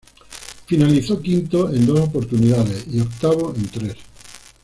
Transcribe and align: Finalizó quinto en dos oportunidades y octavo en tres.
Finalizó 0.65 1.21
quinto 1.21 1.69
en 1.71 1.85
dos 1.85 1.99
oportunidades 1.99 2.87
y 2.91 3.01
octavo 3.01 3.53
en 3.55 3.67
tres. 3.67 3.97